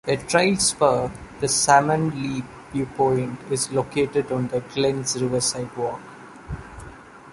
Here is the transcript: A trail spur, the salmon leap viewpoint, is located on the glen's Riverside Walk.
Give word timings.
A 0.07 0.17
trail 0.17 0.55
spur, 0.57 1.11
the 1.41 1.47
salmon 1.47 2.09
leap 2.09 2.43
viewpoint, 2.71 3.39
is 3.51 3.71
located 3.71 4.31
on 4.31 4.47
the 4.47 4.59
glen's 4.73 5.21
Riverside 5.21 5.77
Walk. 5.77 6.01